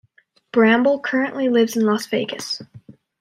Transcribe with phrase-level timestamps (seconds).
[0.51, 2.63] Bramble currently lives in Las Vegas.